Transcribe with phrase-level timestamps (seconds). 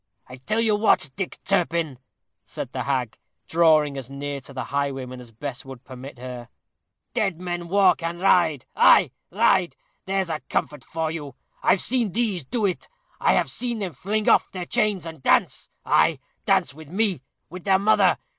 [0.25, 1.99] I tell you what, Dick Turpin,"
[2.43, 6.49] said the hag, drawing as near to the highwayman as Bess would permit her;
[7.13, 9.75] "dead men walk and ride ay, ride!
[10.07, 11.35] there's a comfort for you.
[11.61, 12.87] I've seen these do it.
[13.19, 17.21] I have seen them fling off their chains, and dance ay, dance with me
[17.51, 18.17] with their mother.